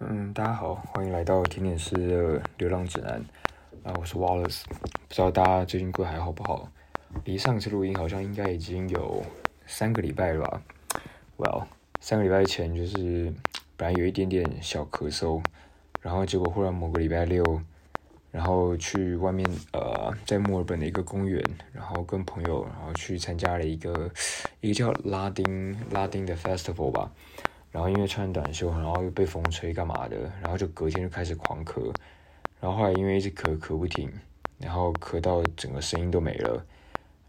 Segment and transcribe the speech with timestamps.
[0.00, 3.24] 嗯，大家好，欢迎来到甜点师的流浪指南。
[3.84, 6.68] 啊，我是 Wallace，不知道大家最近过得还好不好？
[7.24, 9.24] 离上次录音好像应该已经有
[9.66, 10.62] 三个礼拜了吧
[11.36, 11.66] ？Well，
[12.00, 13.32] 三个礼拜前就是
[13.76, 15.40] 本来有一点点小咳嗽，
[16.02, 17.62] 然后结果忽然某个礼拜六，
[18.32, 21.40] 然后去外面呃，在墨尔本的一个公园，
[21.72, 24.10] 然后跟朋友然后去参加了一个
[24.60, 27.12] 一个叫拉丁拉丁的 festival 吧。
[27.74, 31.92] 然后因为穿短袖，然后又被风吹干嘛的，然后就隔天就开始狂咳，
[32.60, 34.08] 然后后来因为一直咳咳不停，
[34.58, 36.64] 然后咳到整个声音都没了，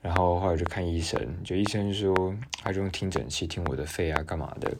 [0.03, 4.71] 然后后来就看医生，就医生说他就用听诊器听我的肺啊干嘛的，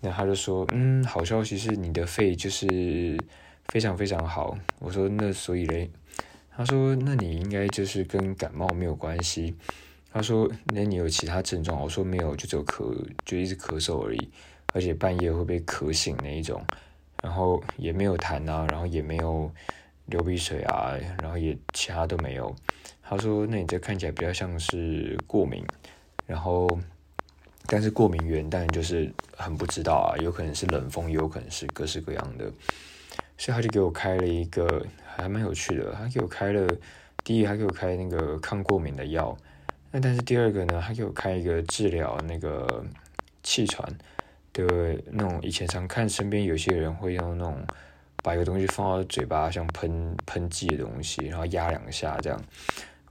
[0.00, 3.16] 那他就说嗯好消息是你的肺就是
[3.68, 5.88] 非常非常好，我说那所以嘞，
[6.50, 9.54] 他说那你应该就是跟感冒没有关系，
[10.12, 11.80] 他说那你有其他症状？
[11.80, 12.92] 我说没有，就只有咳，
[13.24, 14.28] 就一直咳嗽而已。
[14.72, 16.62] 而且半夜会被咳醒那一种，
[17.22, 19.50] 然后也没有痰啊，然后也没有
[20.06, 22.54] 流鼻水啊，然后也其他都没有。
[23.02, 25.64] 他说：“那你这看起来比较像是过敏，
[26.26, 26.68] 然后
[27.66, 32.52] 但是过敏源当然就是很不知道啊，有可能是冷风，也有可能是各式各样的。”
[33.38, 36.68] 所以他就给我开了一个还蛮有趣的，他给我开了
[37.24, 39.34] 第一，他给我开那个抗过敏的药。
[39.90, 42.84] 那但是第二个呢，他给我开一个治疗那个
[43.42, 43.90] 气喘。
[44.66, 47.56] 的那种以前常看身边有些人会用那种
[48.22, 52.40] 把一个东西放到嘴巴像喷喷剂的东西，然后压两下这样。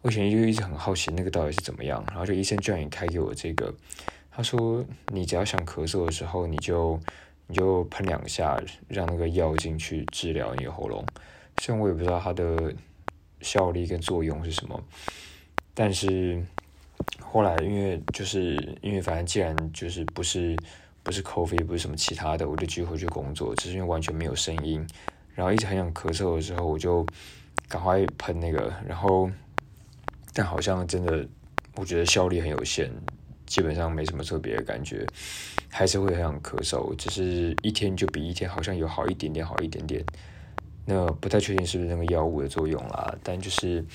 [0.01, 3.73] 我以前就一直很好奇那个到底是怎么样，然后就医生居然也开给我这个，
[4.31, 6.99] 他说你只要想咳嗽的时候，你就
[7.47, 11.05] 你就喷两下，让那个药进去治疗你的喉咙。
[11.61, 12.73] 虽然我也不知道它的
[13.41, 14.81] 效力跟作用是什么，
[15.73, 16.41] 但是
[17.21, 20.55] 后来因为就是因为反正既然就是不是。
[21.07, 24.85] 不是 coffee，不是什么其他的，我就继续回去工作，只是因为完全没有声音，
[25.33, 27.05] 然后一直很想咳嗽的时候，我就
[27.69, 29.31] 赶快喷那个，然后
[30.33, 31.25] 但好像真的，
[31.77, 32.91] 我觉得效力很有限，
[33.45, 35.07] 基本上没什么特别的感觉，
[35.69, 40.03] 还是会很想咳嗽，只是一天就比一天好像有好一点点，好一点点。
[40.83, 43.85] 那不太确定是不是那个药物的作用啦，但就是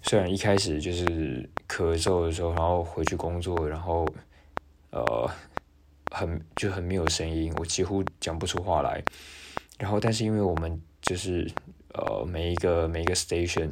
[0.00, 4.08] 虽然一开始就是咳嗽的时候，然后回去工作，然后
[4.88, 5.30] 呃。
[6.10, 9.02] 很就很没有声音，我几乎讲不出话来。
[9.78, 11.50] 然后，但是因为我们就是
[11.92, 13.70] 呃每一个每一个 station，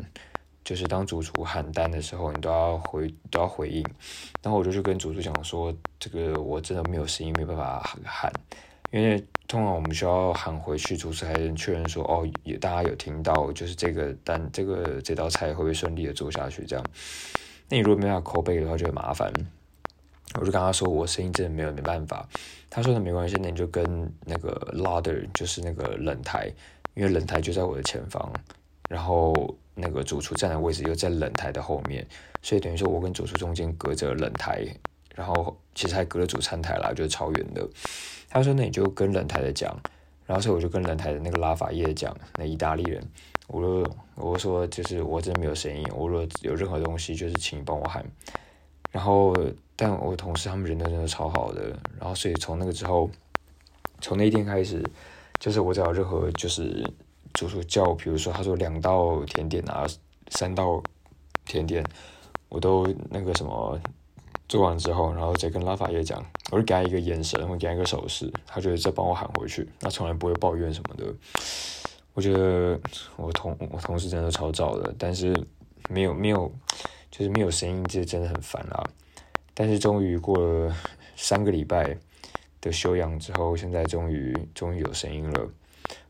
[0.63, 3.83] 就是当主厨喊单的时候，你都要回都要回应。
[4.43, 8.33] 然后我就去跟主厨讲说，这个我真的没有声音，没办法喊。
[8.91, 9.19] 因为
[9.49, 16.65] 通常我们需要喊回去，主持才能确认说哦，有大家有听到，就是这个单这个这道菜会不会顺利的做下去？
[16.65, 16.85] 这样，
[17.69, 19.33] 那你如果没办法口背的话，就很麻烦。
[20.41, 22.29] 我就跟他说，我声音真的没有没办法。
[22.69, 26.53] 他说那没关系，那你就跟那个 larder，就是那个冷台，
[26.95, 28.33] 因为冷台就在我的前方，
[28.89, 29.33] 然后
[29.75, 32.05] 那个主厨站的位置又在冷台的后面，
[32.43, 34.67] 所以等于说我跟主厨中间隔着冷台，
[35.15, 37.65] 然后其实还隔了主餐台啦，就是超远的。
[38.29, 39.73] 他说那你就跟冷台的讲，
[40.27, 43.01] 然后所以我就跟冷台的那个拉法叶讲，那意大利人，
[43.47, 48.05] 我说我说就是我真的没有声音，我说有任何东西就是请你帮我喊。
[48.91, 49.35] 然后，
[49.77, 53.11] 但我同事他们人都真的超好的，然后所以从那个之后，
[54.01, 54.83] 从那一天开始，
[55.39, 56.89] 就是我只要任何就是
[57.33, 59.87] 主厨叫，比如说他说两道甜点啊，
[60.29, 60.83] 三道
[61.45, 61.85] 甜点，
[62.49, 63.79] 我都那个什么
[64.49, 71.13] 做完之后，然后再跟拉法叶讲，我就给他一个眼神，我给他一个手势，他就再帮我喊回去，他从来不会抱怨什么的。
[72.13, 72.81] 我觉得
[73.17, 75.35] 我同我同事真的超照的，但是
[75.89, 76.53] 没有没有。
[77.11, 78.83] 就是没有声音，这真的很烦啊！
[79.55, 80.77] 但是终于过了
[81.17, 81.97] 三个礼拜
[82.61, 85.49] 的休养之后，现在终于终于有声音了，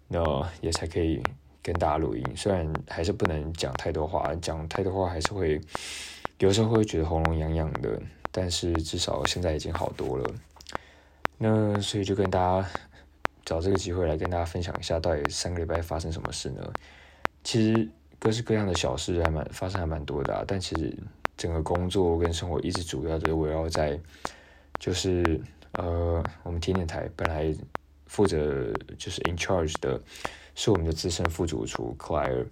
[0.09, 1.23] 那也才可以
[1.63, 2.25] 跟大家录音。
[2.35, 5.61] 虽然还是不能讲太多话，讲太多话还是会
[6.39, 8.01] 有时候会觉得喉咙痒痒的，
[8.33, 10.35] 但是至少现在已经好多了。
[11.39, 12.69] 那所以就跟大家
[13.45, 16.73] 找这个机会来跟大家分享一下，到底三个礼拜发生什么事呢？
[17.43, 17.89] 其实。
[18.17, 20.97] 各式各样的小事还蛮发生还蛮多的，但其实
[21.37, 23.99] 整个工作跟生活一直主要的围绕在，
[24.79, 25.41] 就是
[25.73, 27.53] 呃，我们甜点台本来
[28.07, 30.01] 负责就是 in charge 的
[30.55, 32.47] 是我们的资深副主厨 Claire，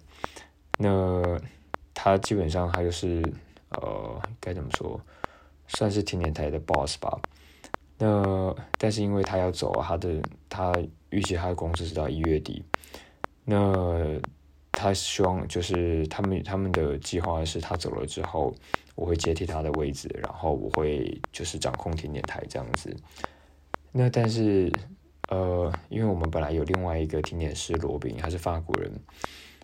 [0.77, 1.39] 那
[1.93, 3.23] 他基本上他就是
[3.69, 4.99] 呃该怎么说，
[5.67, 7.19] 算是甜点台的 boss 吧。
[7.97, 10.73] 那但是因为他要走啊，他的他
[11.09, 12.63] 预计他的工资是到一月底，
[13.45, 14.19] 那。
[14.73, 18.53] 他希望就是他们他们的计划是他走了之后，
[18.95, 22.93] 我会接替他的位置，然后我会就是掌控甜点台这样子。
[23.91, 24.71] 那但是
[25.29, 28.91] 呃，因为我们本来有另外一个甜点师罗宾，他是法国人，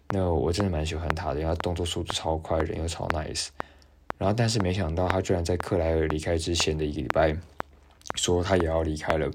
[0.10, 3.50] 那我真的蛮喜欢他的，他动作速度超快，人又超 nice。
[4.18, 7.36] 然后，但是没想到他居然在克莱尔离开之前的一个礼拜，
[8.16, 9.30] 说他也要离开了，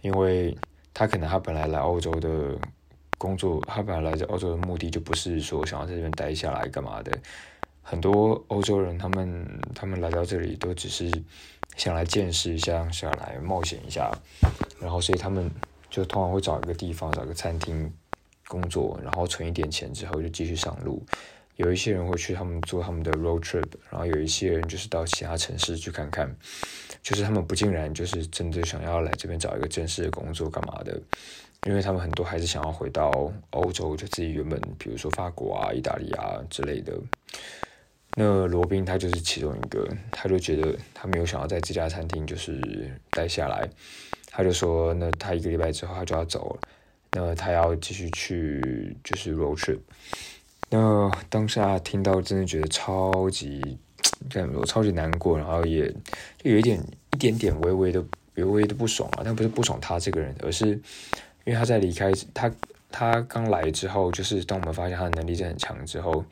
[0.00, 0.56] 因为
[0.94, 2.56] 他可能他本来来欧洲的
[3.22, 7.16] 工作，他本来来自欧洲的目的就不是说想要在这边待下来干嘛的。
[7.80, 11.08] 很多欧洲人他们他们来到这里都只是
[11.76, 14.10] 想来见识一下，想来冒险一下，
[14.80, 15.48] 然后所以他们
[15.88, 17.92] 就通常会找一个地方，找个餐厅
[18.48, 21.00] 工作，然后存一点钱之后就继续上路。
[21.56, 26.34] 有一些人会去他们做他们的 road trip，然后有一些人就是到其他城市去看看，
[27.02, 31.00] 就是他们不竟然就是真的想要来这边找一个正式的工作干嘛的，
[31.66, 36.92] 因为他们很多还是想要回到欧洲，就自己原本比如说法国啊、意大利啊之类的。
[38.14, 43.66] 那罗宾他就是其中一个，他就觉得他没有想要在这家餐厅就是待下来，
[44.26, 46.68] 他就说那他一个礼拜之后他就要走了，
[47.12, 49.78] 那他要继续去就是 road trip。
[50.68, 53.78] 那当下听到，真的觉得超级，
[54.28, 55.88] 这样说超级难过，然后也
[56.36, 56.82] 就有一点
[57.12, 58.04] 一点点微微的
[58.34, 60.78] 微微的不爽啊，但不是不爽他这个人，而是
[61.44, 62.50] 因为他在离开他
[62.90, 66.24] 他刚来之后，就是当我们发现他的能力真的很强之后，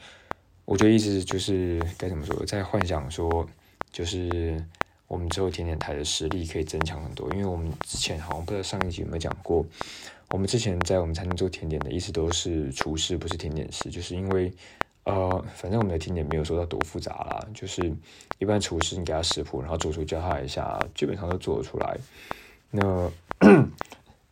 [0.64, 3.46] 我就一直就是该怎么说，在幻想说，
[3.90, 4.62] 就是
[5.08, 9.64] 我们之后甜点台的实力可以增强很多，因为我们之前好像不知道上一集有没有讲过。
[10.28, 14.52] 我们之前在我们餐厅做甜点的，意思都是厨师，不是甜点师，就是因为，
[15.02, 17.92] 呃，反正我们的甜点没有说到多复杂啦，就是
[18.38, 21.98] 一般厨师你给他食谱，然后做出教他一下，基本上都做得出来。
[22.70, 23.10] 那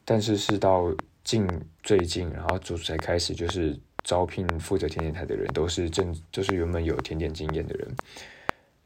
[0.09, 0.91] 但是是到
[1.23, 1.47] 近
[1.83, 7.87] 最近，然后主厨才开始就是招聘负责甜点台的人，都是正就是原本有甜点经验的人，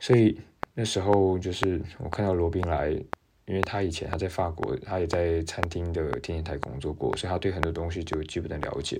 [0.01, 0.37] 所以
[0.75, 3.01] 那时候就是我看到罗宾来。
[3.45, 8.99] 因为他以前他在法国，他也在餐厅的甜点台工作过，所以他对很多东西就基本的了解。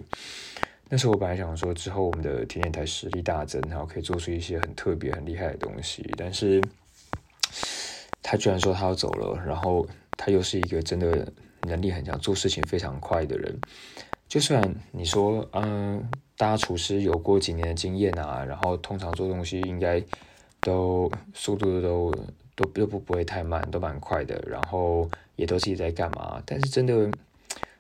[0.89, 6.05] 那时候我本来想说，之后我们的甜点台实力大增，然后可以做出一些很特别、很厉害的东西。
[6.19, 6.61] 但是，
[8.21, 9.87] 他居然说他要走了，然后
[10.19, 11.33] 他又是一个真的
[11.67, 13.59] 能力很强、做事情非常快的人。
[14.29, 20.03] 就算你说，嗯，大家厨师有过几年的经验啊，然后通常做东西应该
[20.61, 22.15] 都速度都。
[22.55, 26.41] 都都不不会太慢，都蛮快的，然后也都自己在干嘛。
[26.45, 27.11] 但是真的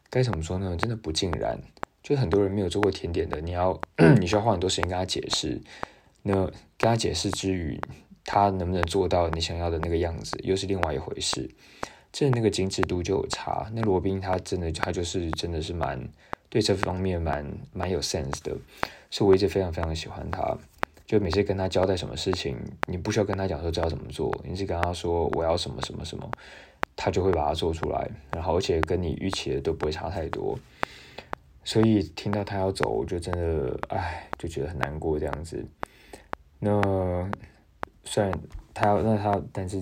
[0.09, 0.75] 该怎么说呢？
[0.79, 1.61] 真的不尽然。
[2.03, 3.79] 就很多人没有做过甜点的，你要
[4.19, 5.61] 你需要花很多时间跟他解释。
[6.23, 7.79] 那跟他解释之余，
[8.25, 11.51] 他能不能做到你想要的那个样子，又是另外一回事。
[12.13, 13.69] 这那个精致度就有差。
[13.73, 15.99] 那罗宾他真的他就是真的是蛮
[16.49, 18.55] 对这方面蛮蛮有 sense 的，
[19.11, 20.57] 所以我一直非常非常喜欢他。
[21.07, 22.57] 就每次跟他交代什么事情，
[22.87, 26.31] 你不需要跟他讲说知道怎么做，你只跟他说我要什么什么什么，
[26.97, 30.59] 他就会把它做出来，然后而且跟你预期的都不会差太多。
[31.65, 35.63] 所以听到他要走，我就真的唉，就觉得很难过这样子。
[36.59, 37.31] 那
[38.05, 38.33] 虽然
[38.73, 39.79] 他要那他，但是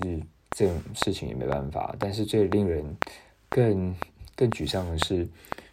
[0.51, 1.95] 这种事情也没办法。
[1.99, 2.83] 但是最令人
[3.49, 3.95] 更
[4.35, 5.27] 更沮丧的是，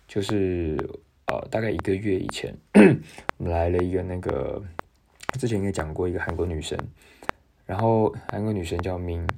[0.07, 0.77] 就是
[1.27, 2.55] 呃，大概一个月以前，
[3.37, 4.63] 我们来了一个那个。
[5.39, 6.77] 之前也讲过一个韩国女生，
[7.67, 9.29] 然后韩国女生叫明，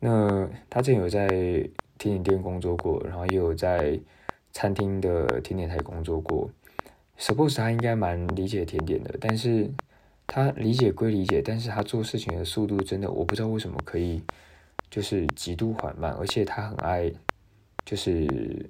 [0.00, 1.28] 那她之前有在
[1.98, 4.00] 甜点店工作过，然后也有在
[4.52, 6.50] 餐厅的甜点台工作过。
[7.18, 9.70] Suppose 她应该蛮理解甜点的，但是
[10.26, 14.22] 她理解归理解，但是她做事情的速度真的我不知道为什么可以
[14.90, 17.12] 就是极度缓慢，而且他很爱
[17.84, 18.68] 就是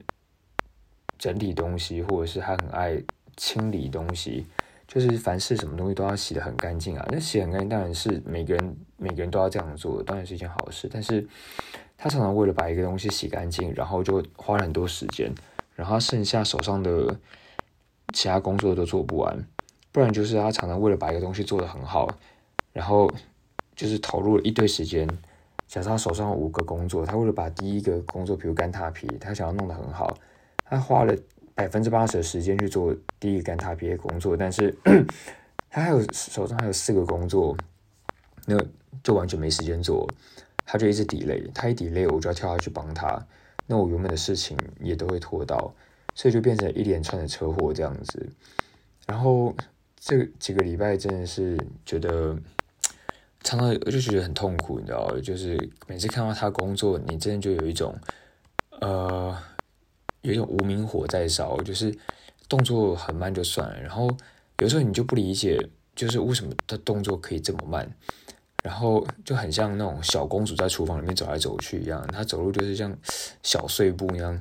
[1.18, 3.02] 整理东西，或者是他很爱
[3.36, 4.46] 清理东西。
[4.86, 10.88] 就是凡事什么东西都要洗得很干净啊，那洗很干净当然是每个人每个人都要这样做，当然是一件好事。
[10.90, 11.28] 但是
[11.98, 15.30] 他常常为了把一个东西洗干净，然后就花很多时间，
[15.74, 17.14] 然后剩下手上的
[18.14, 19.46] 其他工作都做不完。
[19.92, 22.08] 不然就是他常常为了把一个东西做得很好，
[22.72, 23.12] 然后
[23.76, 25.06] 就是投入了一堆时间。
[25.68, 30.18] 假设他手上五个工作，他为了把第一个工作，比如干踏皮，他想要弄得很好，
[30.64, 31.14] 他花了。
[31.54, 34.72] 百分之八十的时间去做第一个干塔皮的工作，但是
[35.68, 37.56] 他还有手上还有四个工作，
[38.46, 38.56] 那
[39.02, 40.08] 就完全没时间做，
[40.64, 43.26] 他就一直抵累，他一抵累，我就要跳下去帮他，
[43.66, 45.74] 那我原本的事情也都会拖到，
[46.14, 48.30] 所以就变成一连串的车祸这样子。
[49.08, 49.52] 然后
[49.98, 52.38] 这几个礼拜真的是觉得
[53.42, 57.96] 常常就觉得很痛苦，你知道，就是每次看到他工作，你真的就有一种
[58.80, 59.36] 呃。
[60.22, 61.96] 有一种无名火在烧，就是
[62.48, 64.10] 动作很慢就算了，然后
[64.58, 65.56] 有时候你就不理解，
[65.94, 67.88] 就是为什么他动作可以这么慢，
[68.64, 72.94] 然后就很像那种小公主在厨房里面走来走去一样，她走路就是像
[73.44, 74.38] 小碎步一样，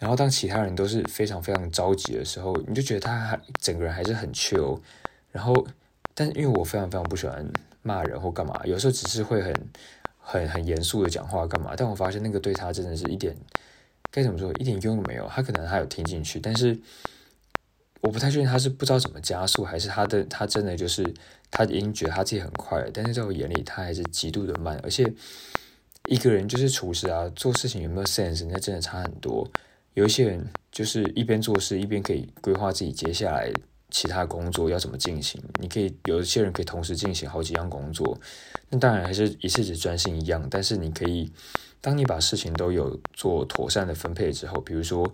[0.00, 4.80] 然后当其他人都是非常非常着急的时候，你就觉得他还整个人还是很 chill。
[5.30, 5.66] 然后，
[6.12, 7.48] 但因为我非常非常不喜欢
[7.84, 9.54] 骂人或干嘛，有时候只是会很
[10.18, 11.74] 很很严肃的讲话干嘛。
[11.76, 13.36] 但我发现那个对他真的是一点
[14.10, 15.28] 该怎么说，一点用都没有。
[15.28, 16.76] 他可能还有听进去，但是
[18.00, 21.14] 我不太确定他是不知道怎么加速，还是他的他真的就是
[21.50, 24.78] 他已经觉得他自己很快了，但是在我眼里他还是极度的慢。
[24.82, 25.12] 而且
[26.08, 29.50] 一个人就是厨师啊，做事情有没有 sense，那真的差很多。
[29.94, 33.52] 有一些人就是一边做事一边可以规划自己接下来
[33.94, 35.40] 其他工作要怎么进行。
[35.60, 38.18] 你可以有一些人可以同时进行好几样工作，
[38.70, 40.44] 那当然还是一次只专心一样。
[40.50, 41.32] 但是你可以，
[41.80, 45.08] 当你把事情都有做妥善的分配之后，比如说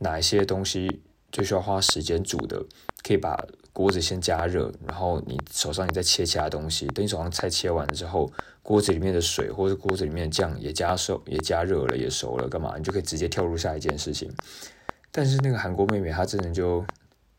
[0.00, 1.00] 哪一些东西
[1.32, 2.62] 最需要花时间煮的，
[3.02, 3.42] 可以把
[3.72, 6.86] 锅子先加热，然后你手上你再切其他东西。
[6.88, 8.30] 等你手上菜切完了之后。
[8.60, 12.76] 锅子里面的水，或者锅子里面的酱也加熟，也加热了，也熟了，干嘛？
[12.76, 14.30] 你就可以直接跳入下一件事情。
[15.10, 16.84] 但是那个韩国妹妹，她真的就，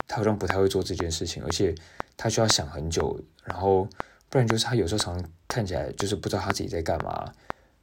[0.10, 1.74] 他好像不太会做这件事情，而且
[2.18, 3.88] 他需要想很久，然后
[4.28, 7.32] 不然就是他有时候常看起来就是不知道他自己在干嘛，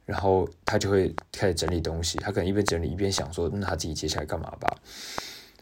[0.05, 4.77] 然后他就会开始整理东西，他可能一边整理一边想说，那他自己接下来干嘛吧？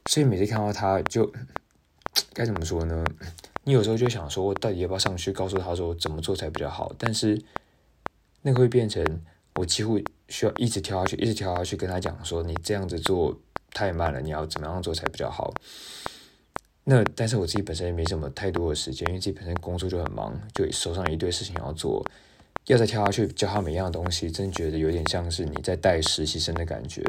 [0.07, 1.31] 所以每次看到他，就
[2.33, 3.05] 该怎么说呢？
[3.63, 6.93] 你有时候就想说，我到底要不要上去告诉他说怎么做才比较好？
[6.99, 7.41] 但是。
[8.47, 9.03] 那个会变成
[9.55, 13.35] 我几乎需要一直跳下去，一直跳下去跟他讲说，你这样子做
[13.71, 15.51] 太慢了，你要怎么样做才比较好？
[16.85, 22.01] 那但是我自己本身也没什么太多的时间，因为自己本身工作就很忙，就手上一堆事情要做，
[22.67, 27.03] 要再跳下去教他每样东西，真觉得有点像是你在带实习生的感觉。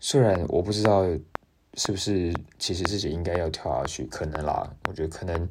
[0.00, 1.04] 虽然我不知道
[1.74, 5.48] 是不是其实自己应该要跳下去，可能啦，我觉得可能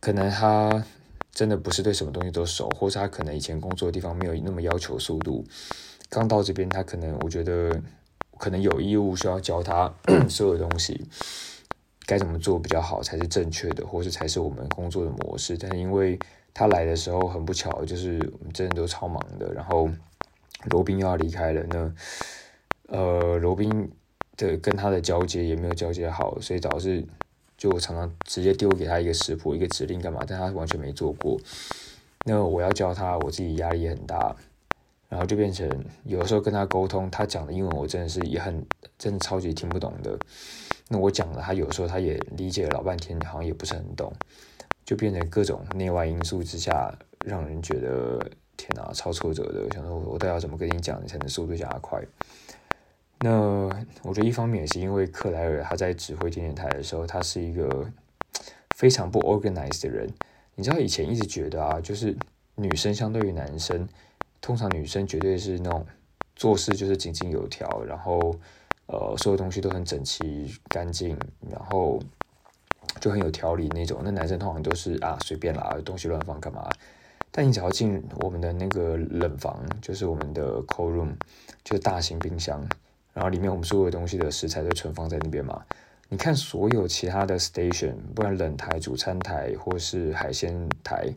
[0.00, 0.84] 可能他。
[1.32, 5.44] 真的不是对什么东西都熟，或者他可能以前工作的地方没有那么要求速度，
[6.08, 7.80] 刚到这边他可能我觉得
[8.36, 9.94] 可能有义务需要教他
[10.28, 11.06] 所有东西
[12.10, 15.56] 该怎么做比较好才是正确的，或是才是我们工作的模式。
[15.56, 16.18] 但是因为
[16.52, 19.88] 他来的时候很不巧，就是我们真的都超忙的，然后
[20.70, 23.88] 罗宾又要离开了，那呃罗宾
[24.36, 27.06] 的跟他的交接也没有交接好，所以导致。
[27.60, 31.38] 就常常直接丢给他一个食谱、一个指令干嘛，但他完全没做过。
[32.24, 34.34] 那我要教他，我自己压力也很大。
[35.10, 35.68] 然后就变成
[36.04, 38.64] 有的时候跟他沟通，他讲的英文我真的是也很
[38.96, 40.18] 真的超级听不懂的。
[40.88, 44.10] 那我讲了，他有时候他也理解了老半天，好像也不是很懂。
[44.84, 46.92] 就变成各种内外因素之下，
[47.24, 48.18] 让人觉得
[48.56, 49.68] 天哪，超挫折的。
[49.74, 52.02] 想说我到底要怎么跟你讲，你才能速度加快？
[53.20, 53.68] 那
[54.02, 57.88] 我觉得一方面也是因为克莱尔他在指挥电视台的时候，他是一个
[58.74, 60.08] 非常不 organized 的人。
[60.56, 62.16] 你知道以前一直觉得啊，就是
[62.56, 63.88] 女生相对于男生，
[64.40, 65.86] 通常女生绝对是那种
[66.36, 68.34] 做事就是井井有条，然后
[68.86, 71.18] 呃所有东西都很整齐干净，
[71.50, 72.00] 然后
[73.00, 74.00] 就很有条理那种。
[74.02, 76.68] 那男生通常都是啊随便啦，东西乱放干嘛？
[77.30, 81.12] 但你只要进我们的那个冷房，就是我们的 cold room，
[81.62, 82.60] 就是大型冰箱。
[83.12, 85.62] 然后里面我们所有东西的食材都存放在那边嘛？
[86.08, 91.08] 你看所有其他的 station，不管冷台、主餐台或是海鲜台，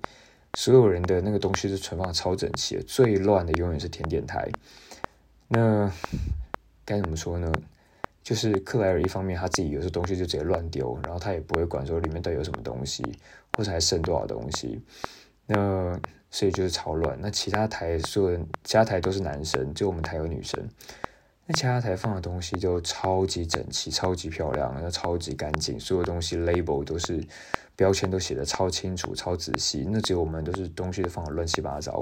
[0.56, 2.84] 所有人的那个东西是存放超整齐的。
[2.84, 4.50] 最乱的永远是甜点台。
[5.48, 5.92] 那
[6.86, 7.52] 该怎么说呢？
[8.24, 13.04] 就是克莱尔一方面他自己有些东西就直接乱丢，然后他也不会管说里面到底有什么东西，
[13.58, 14.82] 或者还剩多少东西。
[15.46, 16.00] 那
[16.32, 17.18] 所以就是超乱。
[17.20, 20.70] 那其他台所有人，其他台都是男生，就我们台有女生。
[21.46, 27.22] 那其他台放的东西就超级整齐、超级漂亮，又超级干净，所有东西 label 都是
[27.76, 29.86] 标签都写的超清楚、超仔细。
[29.92, 32.02] 那只有我们都是东西都放的乱七八糟。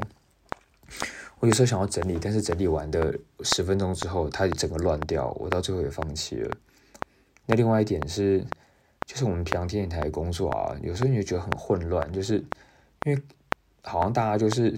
[1.39, 6.55] 我有时候想要整理，但是整理完的十分钟之后，它整个乱掉，我到最后也放弃了。
[7.47, 8.45] 那另外一点是，
[9.07, 12.35] 就是我们平常电台工作啊，有时候你就觉得很混乱，就是
[13.05, 13.19] 因为
[13.81, 14.77] 好像大家就是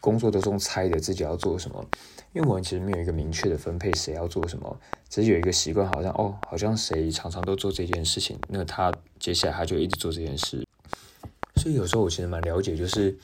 [0.00, 1.84] 工作都是用猜的，自己要做什么。
[2.32, 10.66] 因为我们其实没有一个明确的分配，谁要做什么，只是有一个习惯，好像哦，好像谁常常都做这件事情，那他接下来他就一直做这件事。
[11.56, 13.14] 所以有时候我其实蛮了解，就是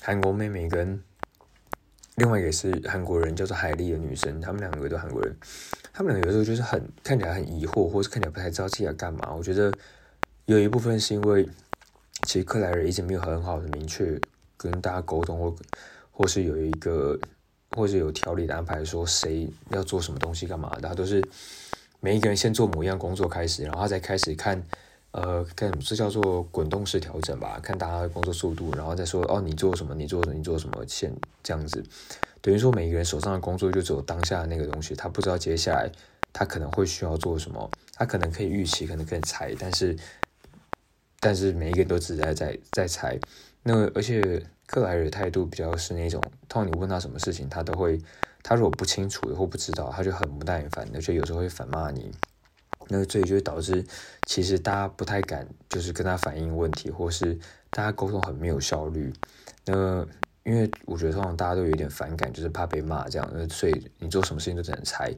[0.00, 1.02] 韩国妹妹跟
[2.14, 5.36] 另外一个是韩国人叫做海丽的女生，他们两个都韩国人，
[5.92, 9.34] 他们两个有时候就是很看起来很疑惑，或是看起来不太知道自己要干嘛。
[9.34, 9.72] 我觉得
[10.46, 11.48] 有一部分是因为
[12.28, 14.20] 其实克莱尔一直没有很好的明确
[14.56, 15.56] 跟大家沟通，或
[16.12, 17.18] 或是有一个。
[17.76, 21.22] 或者有条理的安排，说谁要做什么东西干嘛的，他都是
[22.00, 24.62] 每一个人先做某一样工作开始，然后他再开始看，
[25.12, 31.84] 呃，看这叫做滚动式调整吧，看大家的工作速度，然后再说哦，你做什么，你做什么，你做什么，先这样子，
[32.40, 35.90] 等于说每一个人手上的工作就只有当下的那个东西，他不知道接下来
[36.32, 39.96] 他可能会需要做什么，他可能可以预期，可能可以猜，但是
[41.20, 43.18] 但是每一个人都只在在在猜。
[43.62, 48.00] 那而且克莱尔的态度比较是那种，通常你问他什么事情，他都会，
[48.42, 52.10] 他如果不清楚或不知道，他就很不耐烦，而且有时候会反骂你。
[52.88, 53.84] 那这也就会导致，
[54.26, 57.38] 其实大家不太敢就是跟他反映问题，或是
[57.68, 59.12] 大家沟通很没有效率。
[59.66, 60.06] 那
[60.44, 65.14] 因为我觉得通常大家都有点反感，就是怕被骂这样，所以你做什么事情都只能猜，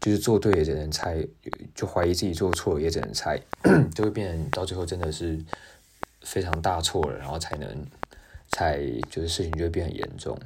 [0.00, 1.26] 就是做对也只能猜，
[1.74, 3.36] 就怀疑自己做错也只能猜，
[3.92, 5.44] 就会变成到最后真的是
[6.20, 7.68] 非常大错了，然后才能
[8.52, 8.80] 才
[9.10, 10.38] 就是事情就会变很严重。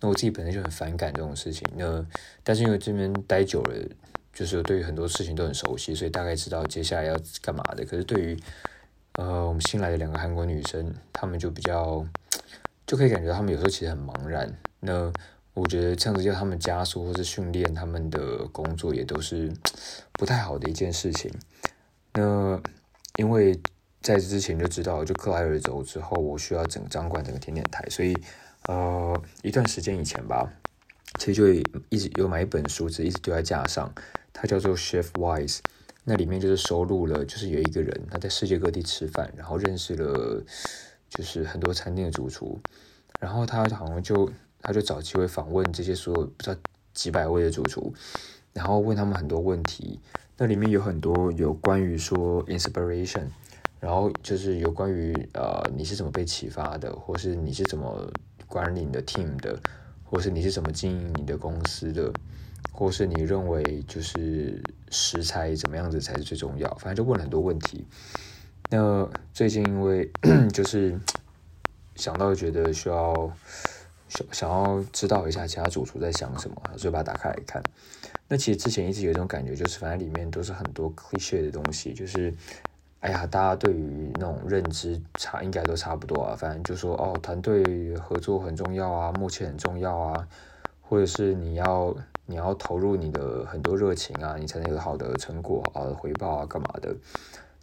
[0.00, 2.06] 那我自己本身就很反感这种事情，那
[2.42, 3.74] 但是因为这边待久了。
[4.36, 7.84] 就是对于很多事情都很熟悉，所以大概知道接下来要干嘛的。
[7.84, 8.36] 可是对于
[9.12, 12.04] 呃我们新来的两个韩国女生，她们就比较
[12.84, 14.52] 就可以感觉到她们有时候其实很茫然。
[14.80, 15.12] 那
[15.52, 19.52] 我觉得这样子叫她们加速或是训练她们的工作，也都是
[20.14, 21.30] 不太好的一件事情。
[22.14, 22.60] 那
[23.18, 23.56] 因为
[24.04, 28.14] 在之前就知道，就克莱尔走之后，我需要整掌管整个甜点台，所以
[28.68, 30.46] 呃一段时间以前吧，
[31.18, 31.48] 其实就
[31.88, 33.90] 一直有买一本书，只一直丢在架上。
[34.30, 35.60] 它叫做 Chef Wise，
[36.02, 40.44] 那里面就是收录了，就是有一个人他在世界各地吃饭，然后认识了
[41.08, 42.60] 就是很多餐厅的主厨，
[43.20, 44.30] 然后他好像就
[44.60, 46.60] 他就找机会访问这些所有不知道
[46.92, 47.94] 几百位的主厨，
[48.52, 49.98] 然后问他们很多问题，
[50.36, 53.28] 那里面有很多有关于说 inspiration，
[53.84, 58.10] 然后就是有关于呃你是怎么被启发的，或是你是怎么
[58.48, 59.60] 管理你的 team 的，
[60.02, 62.10] 或是你是怎么经营你的公司的。
[62.72, 64.60] 或是你认为就是
[64.90, 66.68] 食材怎么样子才是最重要？
[66.74, 67.86] 反正就问了很多问题。
[68.68, 70.10] 那最近因为
[70.52, 70.98] 就是
[71.94, 73.30] 想到觉得需要
[74.08, 77.62] 想想要知道一下其他主厨在想什么，所以把它打开来看。
[78.26, 82.34] 那其实之前一直有一种感觉，就是反正里面都是很多 cliche 的东西，就是
[83.04, 86.34] 哎呀，大家对于那种认知差应该都差不多啊。
[86.34, 90.28] 反正就说哦，团队合作很重要啊，默契很重要啊，
[90.80, 91.94] 或者是你要。
[92.26, 96.96] 你要投入你的很多热情啊，你才能有好的成果、好的回报啊，干嘛的？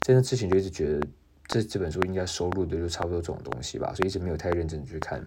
[0.02, 1.08] 真的之前就一直觉得
[1.48, 5.20] 这这本书应该收录的就差不多这种东西吧，所以一直没有太认真去看。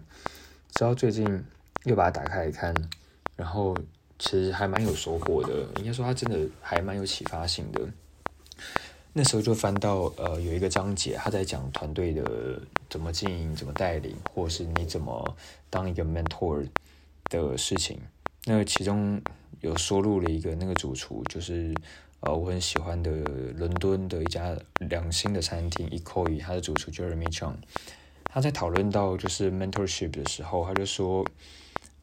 [0.71, 1.43] 直到最近
[1.83, 2.73] 又把它打开来看，
[3.35, 3.75] 然后
[4.17, 5.67] 其实还蛮有收获的。
[5.79, 7.81] 应该说它真的还蛮有启发性的。
[9.17, 15.37] 那时候就翻到呃有一个章节，他在讲团队的怎么经营、怎么带领，或是你怎么
[15.69, 16.67] 当一个 mentor
[17.29, 17.97] 的事情。
[18.43, 19.21] 那其中
[19.61, 21.73] 有收录了一个那个主厨，就是
[22.19, 23.09] 呃我很喜欢的
[23.55, 27.55] 伦敦的一家两星的餐厅 Ecoy，他的主厨 Jeremy Chang，
[28.25, 31.25] 他在讨论到就是 mentorship 的时候，他就说，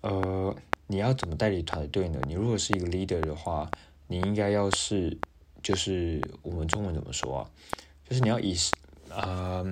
[0.01, 2.19] 呃你要怎么带领团队呢？
[2.27, 3.71] 你如果是一个 leader 的话，
[4.07, 5.19] 你应该要是
[5.63, 7.51] 就是我们中文怎么说啊？
[8.09, 8.57] 就是你要以
[9.09, 9.65] 呃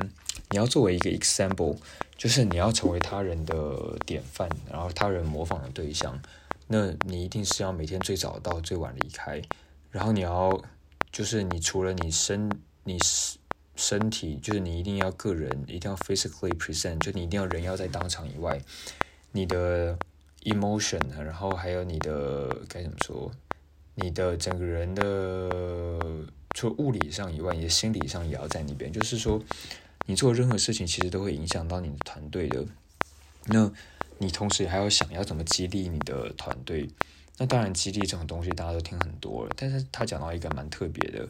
[0.51, 1.77] 你要作为一个 example，
[2.17, 6.21] 就是你要成为他人的典范，然后他人模仿的对象。
[6.69, 9.43] 那你一定是要每天最早到最晚离开，
[9.91, 10.63] 然后你要
[11.11, 12.49] 就是你除了你身
[12.85, 13.39] 你身
[13.75, 18.61] 身体，就是你一定要个人一定要 physically present，就你一定要人要在当场以外，
[19.33, 19.99] 你的
[20.43, 23.33] emotion，然后还有你的该怎么说，
[23.95, 29.43] 你的整个人的除物理上以外，你的心理上也要在那边，就是说
[30.07, 32.65] 你做任何事情其实都会影响到你的团队的，
[33.47, 33.73] 那。
[34.23, 36.87] 你同时还要想要怎么激励你的团队，
[37.39, 41.27] 那当然激励这种东西大家都听很多了，但是他讲到一个蛮特别的，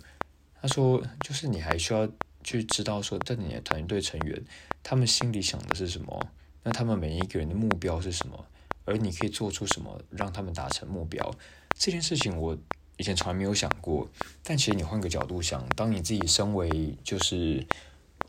[0.60, 2.08] 他说就是你还需要
[2.42, 4.42] 去知道说，在你的团队成员
[4.82, 6.20] 他们心里想的是什么，
[6.64, 8.44] 那他们每一个人的目标是什么，
[8.84, 11.32] 而你可以做出什么让他们达成目标，
[11.80, 12.56] 这件事情我
[12.98, 14.06] 以前从来没有想过，
[14.44, 17.66] 但其实你换个角度想，当你自己身为就是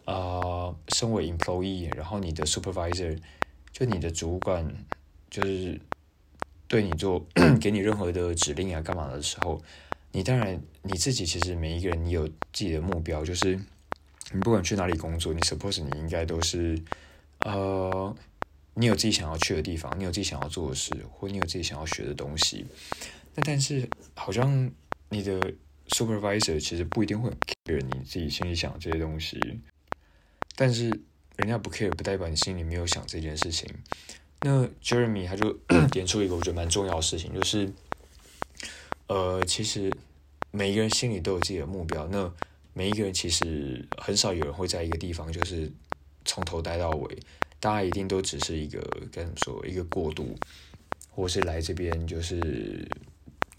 [0.05, 3.19] 啊身为 employee，然后你的 supervisor。
[3.73, 4.69] 就你的主管，
[5.29, 5.79] 就是
[6.67, 7.25] 对你做
[7.61, 9.61] 给你任何的指令啊，干嘛的时候，
[10.11, 13.55] 你当然你自己其实每一个人你有自己的目标，就是
[14.33, 16.77] 你不管去哪里工作，你 suppose 你应该都是
[17.45, 18.13] 呃，
[18.73, 22.65] 你有自己想要去的地方，你有自己想要做的事，或你有自己想要学的东西。
[23.36, 24.72] 那但是好像
[25.10, 25.39] 你的
[25.89, 27.30] supervisor 其实不一定会
[27.65, 29.39] care 你自己心里想这些东西，
[30.56, 31.02] 但是。
[31.38, 33.67] 人家不 care 不代表你心里没有想这件事情。
[34.41, 35.52] 那 Jeremy 他就
[35.89, 37.72] 点出一个我觉得蛮重要的事情，就是，
[39.08, 39.91] 呃，其实
[40.52, 42.06] 每一个人心里都有自己的目标。
[42.10, 42.32] 那
[42.74, 45.72] 每一个人其实很少有人会在一个地方就是
[46.26, 47.17] 从头待到尾，
[47.60, 48.80] 大家一定都只是一个
[49.12, 50.38] 该怎么说一个过渡，
[51.10, 52.88] 或是来这边就是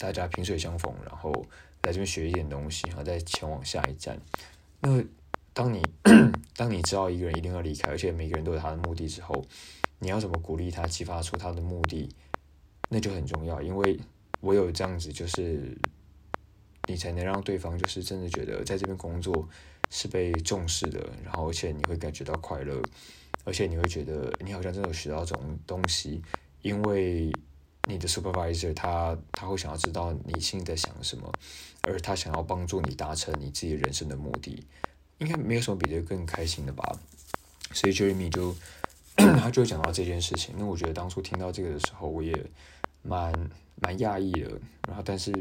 [0.03, 1.31] 大家萍水相逢，然后
[1.83, 4.19] 来这边学一点东西，然后再前往下一站。
[4.81, 5.01] 那
[5.53, 5.81] 当你
[6.57, 9.45] 当你知道一个人一定要离开，而且每个人都有他的目的之后，
[9.99, 12.09] 你要怎么鼓励他，激发出他的目的，
[12.89, 13.61] 那就很重要。
[13.61, 13.97] 因为
[14.41, 15.73] 唯有这样子，就是
[16.89, 19.47] 你才能让对方就是真的觉得在这边工作
[19.89, 22.81] 是被重视的，然后而且你会感觉到快乐，
[23.45, 26.21] 而且你会觉得你好像真的有学到这种东西，
[26.61, 27.31] 因为。
[27.85, 31.29] 你的 supervisor 他他会想要知道你心里在想什么，
[31.81, 34.65] 而他想要帮助你达成你自己人生的目的，
[35.17, 36.97] 应该没有什么比这更开心的吧。
[37.73, 38.55] 所以 Jeremy 就
[39.17, 40.55] 他就讲到这件事情。
[40.57, 42.33] 那我觉得当初听到这个的时候，我也
[43.01, 43.33] 蛮
[43.81, 44.49] 蛮讶异的。
[44.87, 45.33] 然后，但是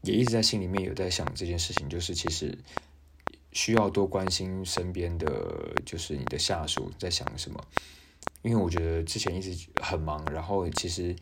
[0.00, 2.56] 也一直在心里面有在想这件事情，就是其实
[3.52, 7.62] 需要多关心身边的就是你的下属在想什么，
[8.40, 11.14] 因为我觉得之前一直很忙，然后其实。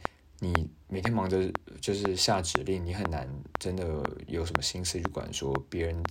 [0.45, 3.27] 你每天忙着就是下指令，你很难
[3.59, 3.85] 真的
[4.27, 6.05] 有什么心思去管说别人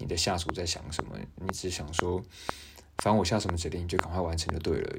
[0.00, 1.16] 你的下属在想什么。
[1.36, 2.18] 你只想说，
[2.98, 4.96] 反正我下什么指令就赶快完成就对了。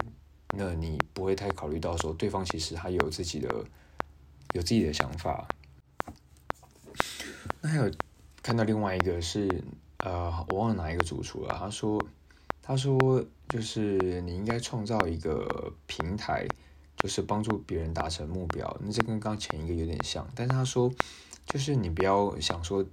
[0.55, 3.63] 那你不会太考虑到说对方其实他有自己的
[4.53, 5.47] 有自己的想法。
[7.61, 7.91] 那还有
[8.41, 9.47] 看到另外一个是
[9.97, 11.55] 呃，我忘了哪一个主厨了。
[11.59, 12.03] 他说
[12.63, 16.47] 他说就是你应该创造一个平台。
[17.01, 20.91] 就是帮助别人达成目标，那这跟刚前一个有点像，但是他说，
[21.45, 22.85] 就是你不要想说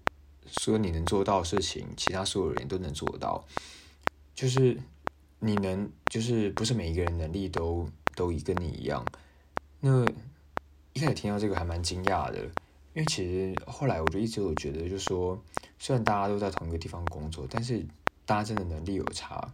[0.47, 3.45] 说你能做到的事情，其他所有人都能做到，
[4.33, 4.79] 就是
[5.41, 9.05] 你能，就是不是每一个人能力都都跟你一样。
[9.81, 10.07] 那
[10.93, 12.39] 一开始听到这个还蛮惊讶的，
[12.95, 15.37] 因为其实后来我就一直有觉得，就是说
[15.81, 17.85] 虽然大家都在同一个地方工作，但是
[18.25, 19.53] 大家真的能力有差，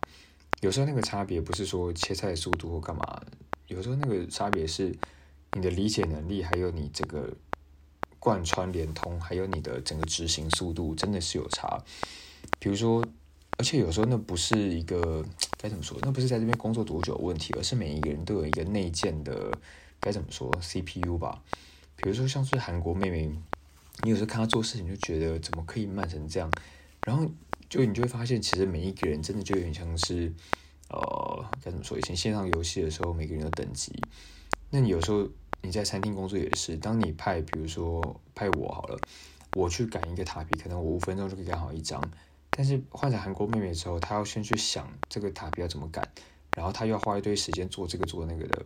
[0.60, 3.22] 有时候那个差别不是说切菜的速度或干嘛。
[3.72, 4.94] 有时候那个差别是
[5.52, 7.32] 你的理解能力，还有你这个
[8.18, 11.82] 贯穿连通，还有你的整个执行速度，真的是有差。
[12.58, 13.02] 比如说，
[13.56, 15.24] 而且有时候那不是一个
[15.56, 19.50] 该怎么说，那不是在这边工作多久问题，而是每一个人都有一个内建的
[19.98, 21.42] 该怎么说 CPU 吧。
[21.96, 23.30] 比如说像是韩国妹妹，
[24.02, 26.50] 你有时候看她做事情就觉得怎么可以慢成这样，
[27.06, 27.26] 然后
[27.70, 30.30] 就你就会发现，其实每一个人真的就有点像是。
[30.92, 31.96] 呃，该怎么说？
[31.96, 33.92] 以前线上游戏的时候，每个人有等级。
[34.70, 35.26] 那你有时候
[35.62, 38.98] 你在餐厅工作也是，当你派，比如说派我好了，
[39.54, 42.02] 我去赶一个塔皮，可能我五分钟就可以赶好一张。
[42.50, 46.06] 但是换成韩国妹妹之后，她要先去想这个塔皮要怎么赶，
[46.56, 48.64] 然后她又要花一堆时间做这个做那个的，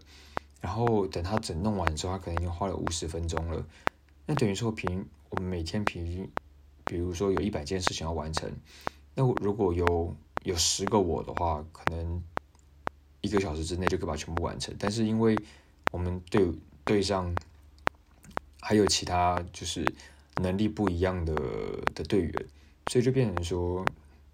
[0.60, 3.66] 然后等她整弄完之后，她可能已经花了五十分钟了。
[4.26, 6.30] 那等于说平我们每天平均，
[6.84, 8.50] 比如说有一百件事情要完成，
[9.14, 10.16] 那如果有。
[10.46, 12.22] 有十个我的话，可能
[13.20, 14.72] 一个小时之内就可以把全部完成。
[14.78, 15.36] 但是因为
[15.90, 16.52] 我们队
[16.84, 17.34] 队上
[18.60, 19.84] 还有其他就是
[20.36, 21.34] 能力不一样的
[21.96, 22.46] 的队员，
[22.86, 23.84] 所以就变成说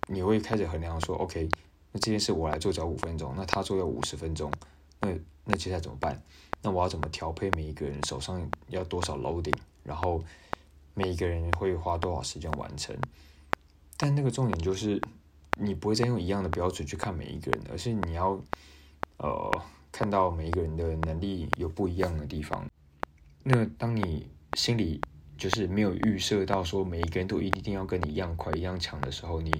[0.06, 1.48] 你会开始衡量说，OK，
[1.92, 4.52] 那这件事我来做只要五分钟，那他做要五十分钟，
[5.00, 5.08] 那
[5.46, 6.22] 那接下来怎么办？
[6.60, 10.22] 那我要怎么调配每一个人手上要多少 loading，然后
[10.92, 12.94] 每一个人会花多少时间完成？
[13.96, 15.00] 但那个重点就是。
[15.58, 18.40] 你不会再用一样的标准去看每一个人，而是你要，
[19.18, 19.50] 呃，
[19.90, 22.66] 看到每一个人的能力有不一样的地方。
[23.44, 25.00] 那当你心里
[25.36, 29.52] 就是没有预设到说每一个人都一定要跟你一样快、一样强的时候，你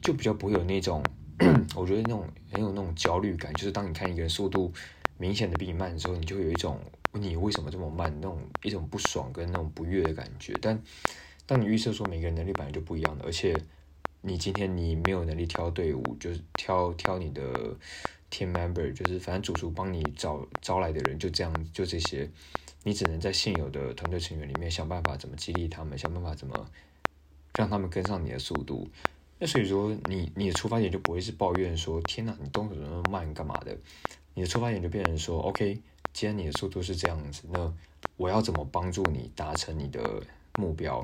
[0.00, 1.02] 就比较不会有那种，
[1.76, 3.52] 我觉得那种很有那种焦虑感。
[3.54, 4.72] 就是当你看一个人速度
[5.18, 6.80] 明显的比你慢的时候，你就会有一种
[7.12, 10.54] 你为什么这么慢那种一种不爽跟那种不悦的感觉。
[10.62, 10.80] 但
[11.46, 13.54] 当你预设说每个人能力本来就不一样的，而且
[14.26, 17.42] 你今天你没有能力挑队伍，就是挑挑你的
[18.30, 22.30] team member，就是反正主厨帮你找招来的人就这样，就这些，
[22.84, 26.70] 你只能在现有的团队成员里面想办法怎么激励他们，想办法怎么
[27.54, 28.88] 让他们跟上你的速度。
[29.38, 33.76] 那所以说，你你的出发点就不会是抱怨说天哪，你动作怎么那么慢干嘛的？
[34.32, 35.82] 你的出发点就变成说，OK，
[36.14, 37.70] 既然你的速度是这样子，那
[38.16, 40.22] 我要怎么帮助你达成你的
[40.56, 41.02] 目标？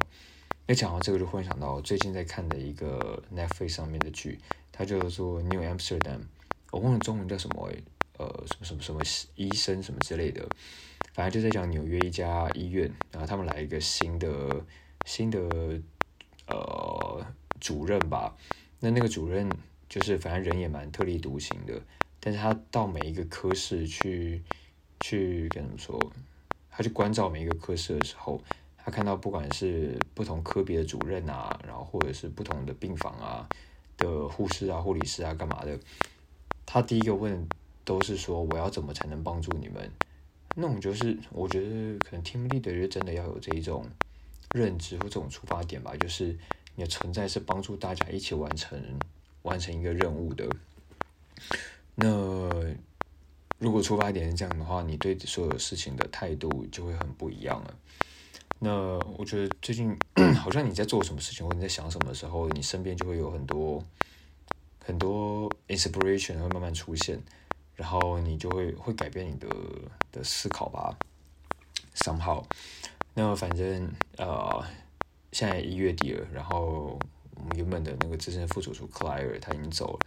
[0.71, 4.39] 一讲到这个，就忽然想到最近在看的一个 Netflix 上面的剧，
[4.71, 6.21] 它叫做 New Amsterdam，
[6.71, 7.69] 我忘了中文叫什么，
[8.19, 9.01] 呃，什么什么什么
[9.35, 10.49] 医生什么之类的，
[11.13, 14.65] 反正就在讲纽约一家医院，然后他们来一个新的
[15.05, 15.41] 新的
[16.47, 17.27] 呃
[17.59, 18.37] 主任吧，
[18.79, 19.51] 那那个主任
[19.89, 21.83] 就是反正人也蛮特立独行的，
[22.21, 24.41] 但是他到每一个科室去
[25.01, 26.13] 去跟他们说，
[26.71, 28.41] 他去关照每一个科室的时候。
[28.85, 33.49] 他看到不管是不同科别的主任啊，然后或者是不同的病房啊
[33.97, 35.79] 的护士啊、护理师啊干嘛的，
[36.65, 37.49] 他第一个问
[37.85, 39.91] 都是说我要怎么才能帮助你们？
[40.57, 43.87] 那种就是我觉得可能 team leader 真的要有这一种
[44.53, 46.37] 认知或这种出发点吧，就是
[46.75, 48.83] 你的存在是帮助大家一起完成
[49.43, 50.49] 完成一个任务的。
[51.95, 52.75] 那
[53.59, 57.75] 如果出发点是这样的话，你对所有事情的态度就会很不一样了。
[58.63, 59.99] 那我觉得最近
[60.37, 63.83] 好像你在做什么事情或你在想什么的时候，你身边就会有很多
[64.85, 67.19] 很多 inspiration 会慢慢出现，
[67.75, 69.49] 然后你就会会改变你的
[70.13, 70.95] 的思考吧。
[71.95, 72.45] somehow，
[73.15, 74.63] 那反正呃，
[75.33, 76.99] 现在一月底了，然后
[77.37, 80.01] 我们原本的那个资深副主厨克莱尔他已经走了，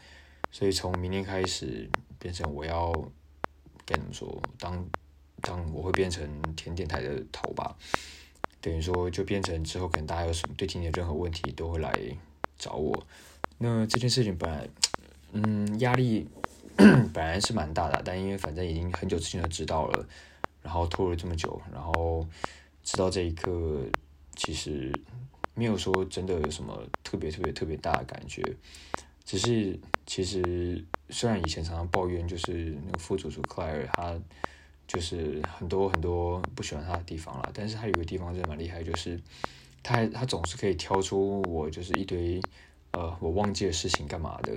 [0.51, 1.89] 所以从明天开始
[2.19, 2.91] 变成我要
[3.83, 4.85] 该怎么说，当
[5.41, 7.75] 当我会变成甜点台的头吧，
[8.63, 11.93] 等于说就变成之后可能大家有什么对甜点任何问题都会来
[12.57, 13.05] 找我。
[13.59, 14.67] 那这件事情本来
[15.33, 16.27] 嗯压力
[16.77, 20.07] 本来是蛮大的，但因为反正已经很久之前就知道了。
[20.63, 22.25] 然后拖了这么久，然后
[22.85, 23.81] 直到这一刻，
[24.33, 24.97] 其实
[25.53, 28.41] 没有说真的有什么特别特别特别大的感觉，
[29.25, 34.17] 只是其实虽然以前常常抱怨，就是那个副主厨克莱尔他
[34.87, 39.19] 就是很多很多不喜欢他的地方啦，但是他有个地方真的蛮厉害，就是
[39.81, 42.41] 他他总是可以挑出我就是一堆
[42.91, 44.53] 呃我忘记的事情干嘛的。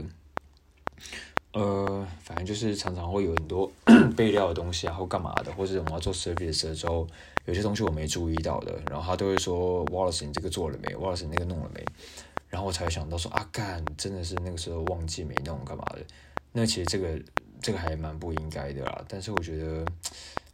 [1.52, 3.70] 呃，反正就是常常会有很多
[4.14, 7.08] 备料的东西啊，或干嘛的，或者我们要做 service 的时候，
[7.46, 11.82] 有些东西我没注意到的，然后他都会说 Wallace 你这个做了没？Wallace 你那个弄了没？
[12.50, 16.00] 然后我才想到说啊，干，真的是那个时候忘记没弄干嘛的。
[16.52, 17.18] 那其实这个
[17.60, 19.84] 这个还蛮不应该的啦，但是我觉得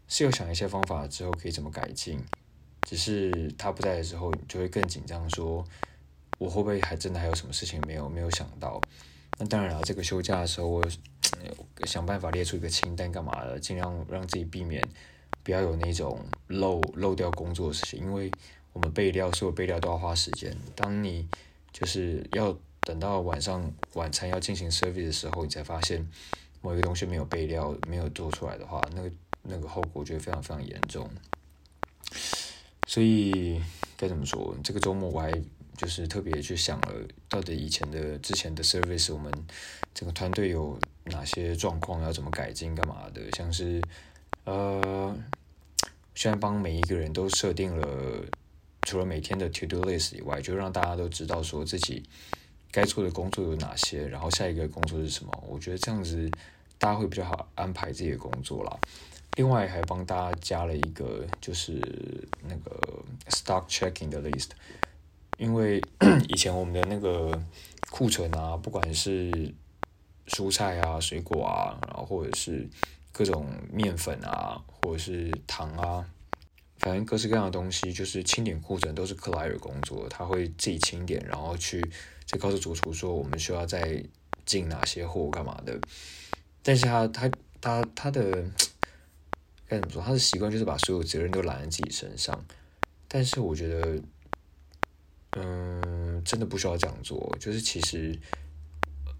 [0.08, 2.18] 是有想一些方法之后可以怎么改进，
[2.82, 5.64] 只是他不在的时候，你就会更紧张，说
[6.38, 8.80] 我会不会还真的还有什么事情没有没有想到。
[9.38, 10.84] 那当然了，这个休假的时候，我
[11.86, 14.82] 想办法列出一个清单，干嘛的，尽量让自己避免
[15.42, 18.00] 不要有那种漏漏掉工作的事情。
[18.00, 18.30] 因为
[18.72, 20.54] 我们备料，所有备料都要花时间。
[20.76, 21.26] 当你
[21.72, 26.06] 就是要等到晚上晚餐要进行 service 的时候，你才发现
[26.62, 29.10] 某一个东西没有备料，没有做出来的话，那个
[29.42, 31.06] 那个后果就会非常非常严重。
[32.86, 33.60] 所以
[33.96, 34.56] 该怎么说？
[34.64, 35.30] 这个周末我还。
[35.74, 36.94] 就是特别去想了，
[37.28, 39.32] 到底以前的、之前的 service，我们
[39.92, 43.22] 整个团队有哪些状况，要怎么改进、干嘛的？
[43.32, 43.82] 像是
[44.44, 45.16] 呃，
[46.14, 48.22] 现在帮每一个人都设定了，
[48.82, 52.04] 除了每天的 to do list 以外，就让大家都知道说自己
[52.72, 55.44] 该做的工作有哪些，然后下一个工作是什么。
[55.46, 56.28] 我觉得这样子
[56.78, 58.76] 大家会比较好安排自己的工作啦。
[59.36, 61.80] 另外还帮大家加了一个，就是
[62.42, 62.80] 那个
[63.28, 64.48] stock checking 的 list。
[65.38, 65.82] 因为
[66.28, 67.40] 以前我们的那个
[67.90, 69.30] 库存啊，不管是
[70.26, 72.68] 蔬菜啊、水果啊，然后或者是
[73.10, 76.04] 各种面粉啊，或者是糖啊，
[76.82, 81.82] 反正各式各样的东西，就是清点库存都是克莱尔工作，他会自己清点，然后去
[82.26, 84.04] 再告诉主厨说我们需要再
[84.44, 85.80] 进哪些货干嘛的。
[86.62, 88.44] 但是他他他他的
[89.66, 90.02] 该怎么说？
[90.02, 92.44] 他的习惯就是把所有责任都揽在自己身上。
[93.08, 94.02] 但是我觉得。
[95.34, 97.34] 嗯，真的不需要这样做。
[97.40, 98.14] 就是其实，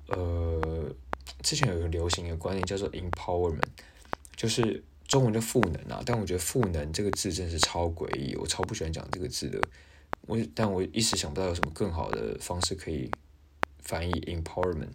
[0.09, 0.95] 呃，
[1.41, 3.63] 之前有个流行的观念叫做 empowerment，
[4.37, 6.03] 就是中文的赋能啊。
[6.07, 9.61] 但我觉得赋能这个字真是超诡异，我超不喜欢讲这个字的。
[10.23, 13.11] 我但我一时想不到有什么更好的方式可以
[13.81, 14.89] 翻译 empowerment，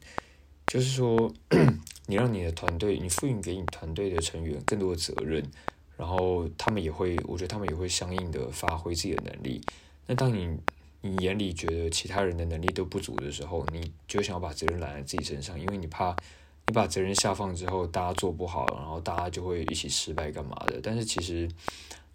[0.65, 1.31] 就是说
[2.07, 5.43] 你让你的团队，你赋予给你团队的成员更多的责任，
[5.95, 9.61] 然后他们也会，我觉得他们也会相应的发挥自己的能力。
[10.07, 10.57] 那当你
[11.01, 16.15] 你眼里觉得其他人的能力都不足的时候，你就想要把责任揽在自己身上，因为你怕
[16.67, 20.79] 你把责任下放之后，大家做不好，然后大家就会一起失败干嘛的。
[20.83, 21.49] 但是其实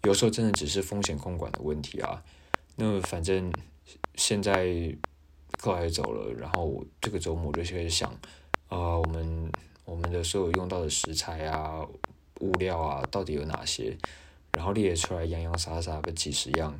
[0.03, 2.23] 有时候真的只是风险控管的问题啊。
[2.75, 3.51] 那反正
[4.15, 4.95] 现在
[5.57, 8.09] 克莱走了，然后这个周末就开始想，
[8.67, 9.51] 啊，我们
[9.85, 11.85] 我们的所有用到的食材啊、
[12.41, 13.97] 物料啊，到底有哪些？
[14.51, 16.79] 然后列出来洋洋洒洒的几十样。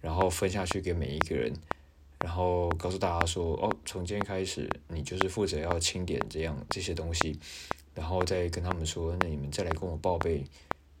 [0.00, 1.52] 然后分下去给每一个人，
[2.24, 7.38] 然后告诉大家说：“哦，从今天开始，你就是负责要清点这样这些东西。”
[7.94, 10.44] 然后再跟他们说：“那你们再来跟我报备，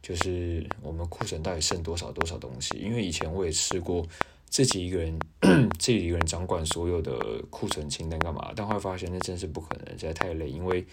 [0.02, 2.76] 就是我们库存到底剩多少多少东西？
[2.78, 4.06] 因为以前我也试过
[4.48, 5.18] 自己一个人
[5.78, 10.48] 自己一个人掌管所有的库存清单干嘛，但后来发现那真是不可能，实在太累。
[10.50, 10.84] 因为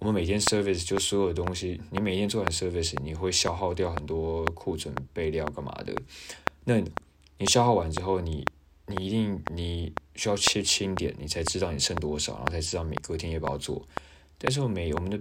[0.00, 5.94] 我们每天 service 就所有的东西，你每天做完 service，你会消耗掉很多库存备料干嘛的，
[6.64, 6.82] 那。
[7.38, 8.42] 你消耗完之后，你
[8.86, 13.86] 你一定你需要切清点，你才知道你剩多少，然后才知道每隔天要不要做。
[14.38, 15.18] 但是我每我们的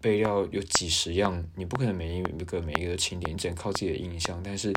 [0.00, 4.42] 备料有几十样，你不可能每一个每一个都清点，你只能靠自己的印象。
[4.42, 4.72] 但是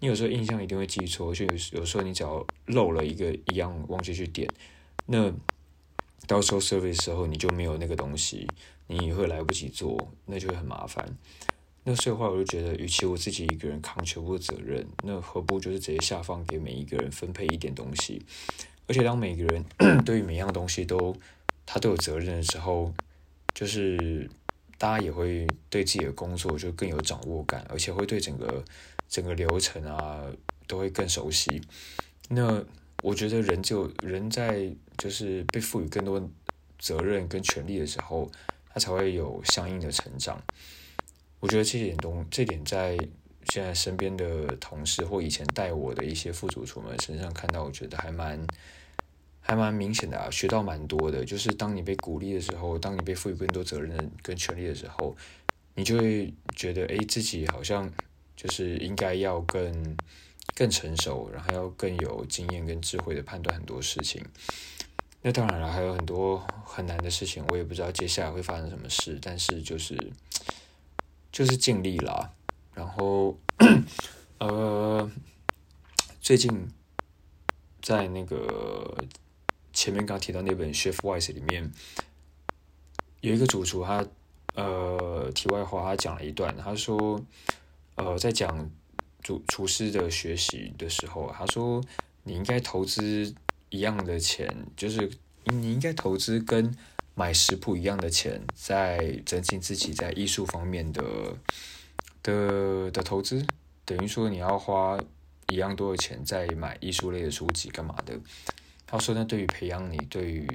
[0.00, 4.48] 你有时候印象一定会记错，就有有时候你只要漏了一个一样忘记去点，
[5.06, 5.32] 那
[6.26, 8.46] 到时候 service 时候你就没有那个东西，
[8.86, 11.16] 你会来不及做，那就会很麻烦。
[11.90, 18.20] 那所以话，我就觉得，与其我自己一个人扛全部的责任，那何不就是直接下放给每一个人分配一点东西？
[18.86, 19.64] 而且当每个人
[20.04, 21.16] 对于每样东西都
[21.64, 22.92] 他都有责任的时候，
[23.54, 24.28] 就是
[24.76, 28.62] 大家也会对自己的工作就更有掌握感，而且会对整个
[29.08, 30.26] 整个流程啊
[30.66, 31.62] 都会更熟悉。
[32.28, 32.62] 那
[33.02, 36.30] 我觉得人就人在就是被赋予更多
[36.78, 38.30] 责任跟权利的时候，
[38.68, 40.38] 他才会有相应的成长。
[41.40, 42.98] 我觉得这点东，这点在
[43.50, 48.44] 现在身边的同事或以前带我的一些副主厨们身上看到，我觉得还蛮
[49.40, 51.24] 还蛮明显的啊，学到蛮多的。
[51.24, 55.16] 就是当你被鼓励的时候，当你被赋予更多责任跟权利的时候，
[55.76, 57.90] 你就会觉得，哎，自己好像
[58.36, 59.96] 就是应该要更
[60.54, 64.22] 更成熟，然后要更有经验跟智慧的判断很多事情。
[65.22, 69.96] 那当然了，还有很多很难的事情，我也不知道接下来会发生什么事，但是就是。
[71.38, 72.32] 就是尽力啦，
[72.74, 73.38] 然后，
[74.38, 75.08] 呃，
[76.20, 76.68] 最近
[77.80, 79.04] 在那个
[79.72, 81.70] 前面刚提到那本《Chef Wise》里面，
[83.20, 84.04] 有一个主厨，他
[84.56, 87.24] 呃，题外话，他讲了一段，他说，
[87.94, 88.68] 呃，在讲
[89.22, 91.80] 主厨师的学习的时候，他说，
[92.24, 93.32] 你应该投资
[93.70, 95.08] 一样的钱，就是
[95.44, 96.74] 你应该投资跟。
[97.18, 101.02] 买食谱一样的钱，在增进自己在艺术方面的
[102.22, 103.44] 的的投资，
[103.84, 104.96] 等于说你要花
[105.48, 108.16] 一样多的钱在买艺术类的书籍干嘛的？
[108.86, 110.46] 他说呢，对于培养你对于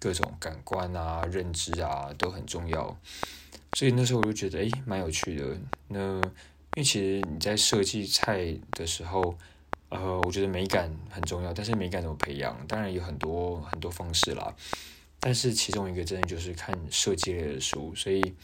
[0.00, 2.96] 各种感官啊、认知啊都很重要。
[3.74, 5.44] 所以那时候我就觉得，诶，蛮有趣的。
[5.88, 6.22] 那因
[6.78, 9.36] 为其实你在设计菜的时候，
[9.90, 12.56] 呃，我觉得美感很重要，但是美感怎么培养？
[12.66, 14.54] 当然有很多很多方式啦。
[15.24, 18.34] 但是其中一个真的就是看设计类的书，所以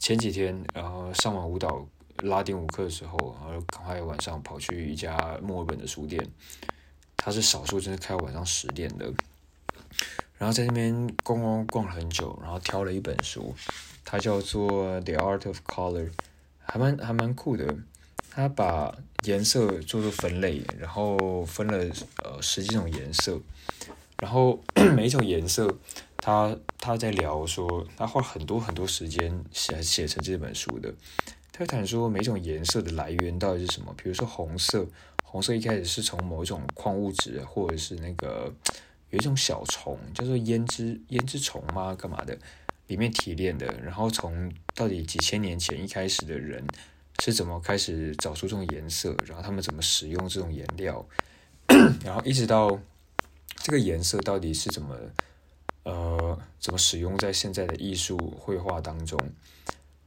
[0.00, 1.86] 前几天然后上完舞蹈
[2.24, 6.28] 拉丁舞课的时候，然后赶快晚上跑去一家墨尔本的书店，
[7.16, 9.06] 它是少数真的开到晚上十点的，
[10.38, 13.54] 然后在那边逛逛逛了很久，然后挑了一本书，
[14.04, 16.06] 它叫做《The Art of Color》，
[16.58, 17.76] 还蛮还蛮酷的，
[18.30, 18.92] 它把
[19.24, 21.78] 颜色做做分类，然后分了
[22.24, 23.40] 呃十几种颜色，
[24.18, 24.62] 然后
[24.94, 25.78] 每一种颜色。
[26.20, 30.92] 他他在聊说，他花很多很多时间写写成这本书的。
[31.52, 33.94] 他谈说每种颜色的来源到底是什么？
[33.96, 34.84] 比如说红色，
[35.22, 38.52] 红色一开始是从某一种矿物质，或者是那个
[39.10, 41.94] 有一种小虫叫做胭脂胭脂虫吗？
[41.94, 42.36] 干嘛的？
[42.88, 43.72] 里面提炼的。
[43.80, 46.66] 然后从到底几千年前一开始的人
[47.22, 49.16] 是怎么开始找出这种颜色？
[49.24, 51.06] 然后他们怎么使用这种颜料？
[52.04, 52.78] 然后一直到
[53.68, 54.96] 这个颜色到底是怎么？
[55.82, 59.20] 呃，怎么使用在现在的艺术绘画当中？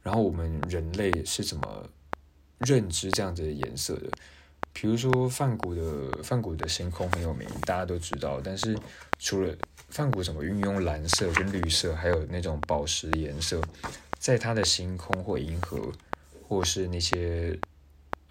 [0.02, 1.88] 然后我们人类是怎么
[2.58, 4.10] 认知这样子的颜色的？
[4.72, 8.40] 比如说梵谷的梵谷的星空很有名，大家都知道。
[8.42, 8.76] 但是
[9.20, 9.56] 除了
[9.90, 13.62] 梵谷怎么运用蓝色跟绿色，还有那种宝石颜色，
[14.18, 15.92] 在他的星空或银河，
[16.48, 17.56] 或是那些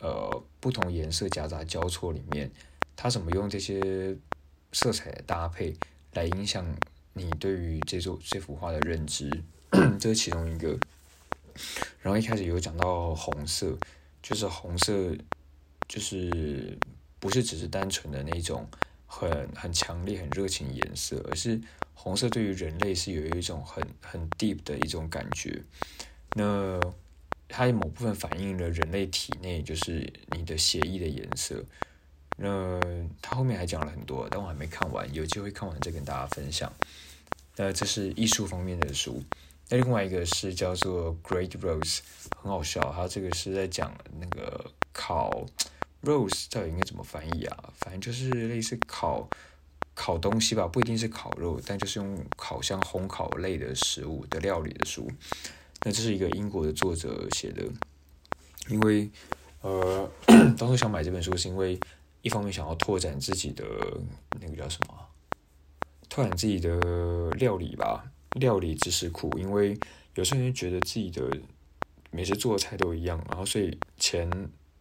[0.02, 2.52] 呃不同颜色夹杂交错里面，
[2.98, 4.14] 他怎么用这些
[4.72, 5.76] 色彩的搭配
[6.14, 6.66] 来影响？
[7.14, 9.30] 你对于这幅这幅画的认知，
[10.00, 10.80] 这是其中一个。
[12.02, 13.78] 然后一开始有讲到红色，
[14.24, 15.14] 就是红色，
[15.90, 16.78] 就是
[17.20, 18.66] 不是只是单纯的那种
[19.06, 21.60] 很很强烈、很热情颜色，而是
[21.94, 25.62] 红色对于人类是有一种很很 deep 的一种感觉。
[26.36, 26.80] 那
[27.50, 31.62] 它某部分反映了人类体内就是你的血液的颜色。
[32.44, 32.80] 那
[33.22, 36.74] 他后面还讲了很多，但我还没看完，有机会看完再跟大家分享。
[37.56, 39.24] 那这是艺术方面的书。
[39.70, 41.98] 那另外一个是叫做《Great Rose》，
[42.36, 42.92] 很好笑。
[42.96, 45.46] 他这个是在讲那个烤
[46.02, 47.72] rose 到底应该怎么翻译啊？
[47.78, 49.30] 反正就是类似烤
[49.94, 55.08] 烤东西吧，不一定是烤肉，但就是用烤箱烘烤类的食物的料理的书。
[55.84, 57.64] 那这是一个英国的作者写的，
[58.68, 59.12] 因为
[59.62, 60.10] 呃，
[60.58, 61.80] 当初想买这本书是因为。
[62.22, 63.66] 一方面想要拓展自己的
[64.40, 64.96] 那个叫什么，
[66.10, 69.32] 拓展自己的料理吧，料理知识库。
[69.38, 69.78] 因为
[70.16, 71.30] 有时候觉得自己的
[72.12, 74.30] 每次做的菜都一样，然后所以前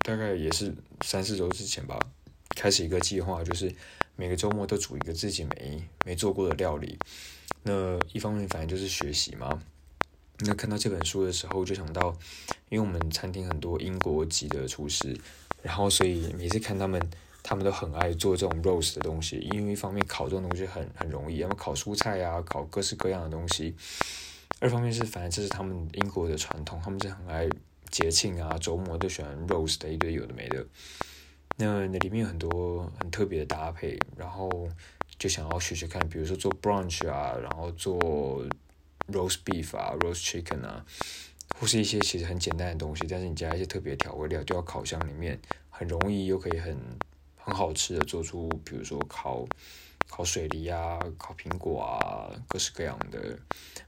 [0.00, 1.98] 大概也是三四周之前吧，
[2.56, 3.74] 开始一个计划，就是
[4.16, 6.98] 每个周末都煮一个自己没没做过的料理。
[7.62, 9.62] 那一方面反正就是学习嘛。
[10.40, 12.16] 那看到这本书的时候，就想到，
[12.70, 15.14] 因为我们餐厅很多英国籍的厨师。
[15.62, 16.98] 然后所以每次看他们，
[17.42, 23.74] 他们都很爱做这种 roast 的东西，因为一方面烤这种东西很很容易，要么烤蔬菜啊，烤各式各样的东西；
[24.60, 27.48] 二方面是反正这是他们英国的传统，他们是很爱
[27.90, 30.64] 节庆啊、周末都喜欢 roast 的一堆有的没的。
[31.56, 34.48] 那那里面有很多很特别的搭配，然后
[35.18, 37.98] 就想要学学看，比如说做 brunch 啊，然后做
[39.08, 40.84] roast beef 啊，roast chicken 啊，
[41.58, 45.38] 或是一些其实很简单的东西，但是你加一些特别调味料，丢到烤箱里面，
[45.68, 46.78] 很容易又可以很
[47.44, 49.46] 很好吃的做出，比如说烤
[50.08, 53.38] 烤水梨啊，烤苹果啊，各式各样的。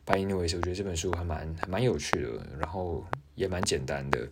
[0.05, 4.29] By anyways，我觉得这本书还蛮还蛮有趣的，然后也蛮简单的，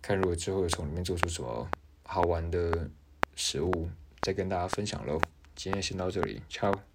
[0.00, 1.68] 看如果之后从里面做出什么。
[2.04, 2.90] 好玩的
[3.36, 3.88] 食物，
[4.20, 5.18] 再跟大家分享喽。
[5.56, 6.91] 今天先到这里，ciao。